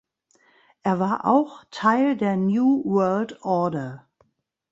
Er 0.81 0.99
war 0.99 1.25
auch 1.25 1.63
Teil 1.69 2.17
der 2.17 2.35
new 2.35 2.83
World 2.85 3.39
order. 3.45 4.07